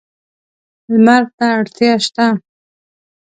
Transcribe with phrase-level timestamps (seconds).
[0.91, 2.25] لمر ته اړتیا شته.